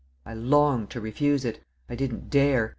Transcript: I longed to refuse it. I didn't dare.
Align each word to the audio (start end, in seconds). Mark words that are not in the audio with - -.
I 0.25 0.33
longed 0.33 0.89
to 0.89 0.99
refuse 0.99 1.45
it. 1.45 1.63
I 1.87 1.93
didn't 1.93 2.31
dare. 2.31 2.69